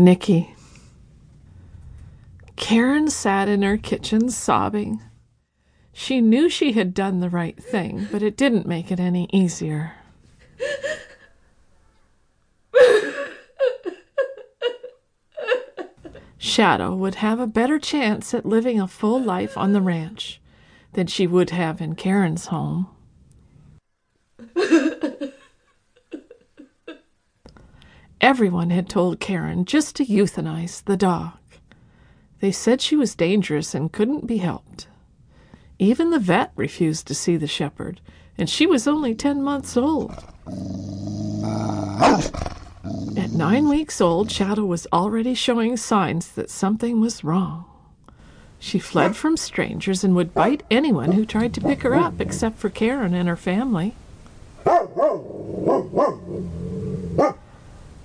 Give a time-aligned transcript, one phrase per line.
[0.00, 0.54] Nicky.
[2.56, 5.02] Karen sat in her kitchen sobbing.
[5.92, 9.92] She knew she had done the right thing, but it didn't make it any easier.
[16.38, 20.40] Shadow would have a better chance at living a full life on the ranch
[20.94, 22.88] than she would have in Karen's home.
[28.20, 31.32] Everyone had told Karen just to euthanize the dog.
[32.40, 34.88] They said she was dangerous and couldn't be helped.
[35.78, 38.00] Even the vet refused to see the shepherd,
[38.36, 40.12] and she was only 10 months old.
[43.16, 47.64] At nine weeks old, Shadow was already showing signs that something was wrong.
[48.58, 52.58] She fled from strangers and would bite anyone who tried to pick her up, except
[52.58, 53.94] for Karen and her family.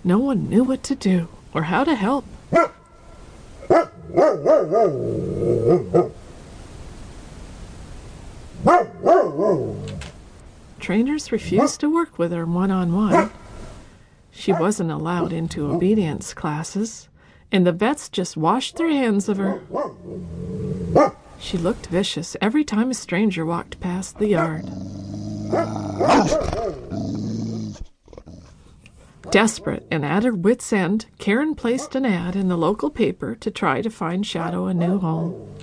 [0.05, 2.25] No one knew what to do or how to help.
[10.79, 13.31] Trainers refused to work with her one on one.
[14.29, 17.09] She wasn't allowed into obedience classes,
[17.51, 19.59] and the vets just washed their hands of her.
[21.40, 24.65] She looked vicious every time a stranger walked past the yard.
[29.35, 33.51] Desperate and at her wits' end, Karen placed an ad in the local paper to
[33.51, 35.53] try to find Shadow a new home.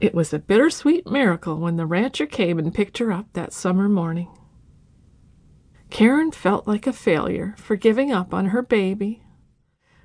[0.00, 3.88] It was a bittersweet miracle when the rancher came and picked her up that summer
[3.88, 4.28] morning.
[5.90, 9.24] Karen felt like a failure for giving up on her baby,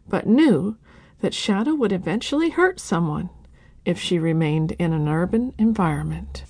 [0.08, 0.78] but knew
[1.20, 3.30] that Shadow would eventually hurt someone
[3.86, 6.44] if she remained in an urban environment.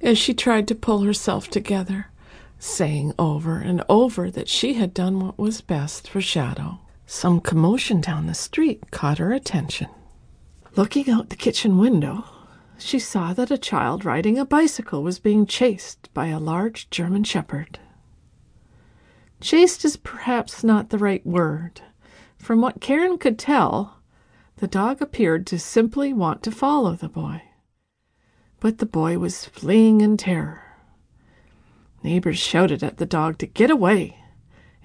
[0.00, 2.11] As she tried to pull herself together,
[2.62, 8.00] saying over and over that she had done what was best for Shadow, some commotion
[8.00, 9.88] down the street caught her attention.
[10.76, 12.24] Looking out the kitchen window,
[12.78, 17.24] she saw that a child riding a bicycle was being chased by a large German
[17.24, 17.80] shepherd.
[19.40, 21.80] Chased is perhaps not the right word.
[22.38, 23.98] From what Karen could tell,
[24.58, 27.42] the dog appeared to simply want to follow the boy.
[28.60, 30.71] But the boy was fleeing in terror.
[32.02, 34.18] Neighbors shouted at the dog to get away,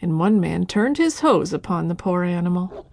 [0.01, 2.85] and one man turned his hose upon the poor animal.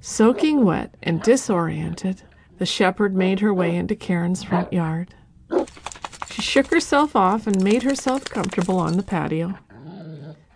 [0.00, 2.22] Soaking wet and disoriented,
[2.58, 5.14] the shepherd made her way into Karen's front yard.
[6.30, 9.58] She shook herself off and made herself comfortable on the patio.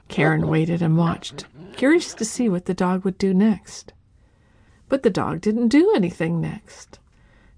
[0.09, 3.93] Karen waited and watched, curious to see what the dog would do next.
[4.89, 6.99] But the dog didn't do anything next.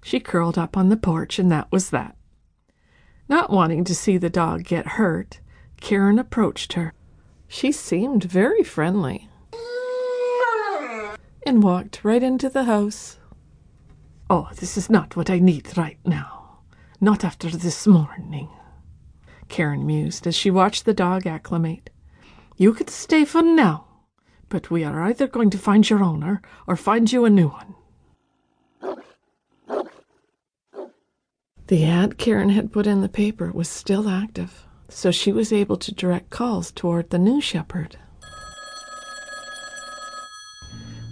[0.03, 2.15] She curled up on the porch, and that was that.
[3.31, 5.39] Not wanting to see the dog get hurt,
[5.79, 6.93] Karen approached her.
[7.47, 9.29] She seemed very friendly
[11.45, 13.19] and walked right into the house.
[14.29, 16.59] Oh, this is not what I need right now.
[16.99, 18.49] Not after this morning,
[19.47, 21.89] Karen mused as she watched the dog acclimate.
[22.57, 23.87] You could stay for now,
[24.49, 27.75] but we are either going to find your owner or find you a new one.
[31.71, 35.77] The ad Karen had put in the paper was still active, so she was able
[35.77, 37.97] to direct calls toward the new shepherd.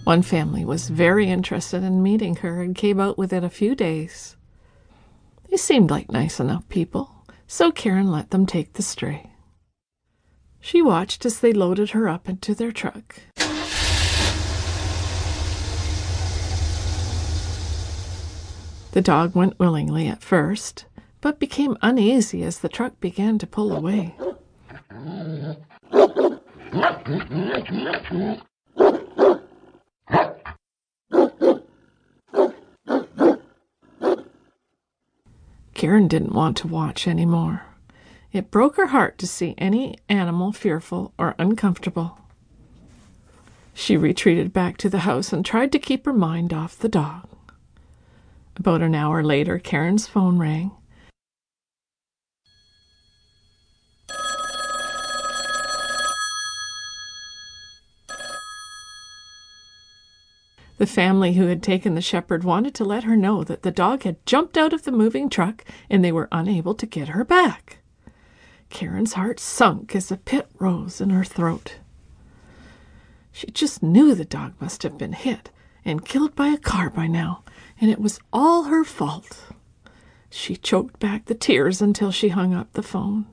[0.03, 4.35] One family was very interested in meeting her and came out within a few days.
[5.49, 7.09] They seemed like nice enough people,
[7.47, 9.31] so Karen let them take the stray.
[10.59, 13.21] She watched as they loaded her up into their truck.
[18.99, 20.83] The dog went willingly at first,
[21.21, 24.13] but became uneasy as the truck began to pull away.
[35.73, 37.61] Karen didn't want to watch any more.
[38.33, 42.17] It broke her heart to see any animal fearful or uncomfortable.
[43.73, 47.28] She retreated back to the house and tried to keep her mind off the dog.
[48.59, 50.71] About an hour later, Karen's phone rang.
[60.77, 64.03] The family who had taken the shepherd wanted to let her know that the dog
[64.03, 67.79] had jumped out of the moving truck and they were unable to get her back.
[68.69, 71.75] Karen's heart sunk as a pit rose in her throat.
[73.31, 75.49] She just knew the dog must have been hit
[75.89, 77.43] and killed by a car by now,
[77.81, 79.45] and it was all her fault.
[80.29, 83.25] She choked back the tears until she hung up the phone.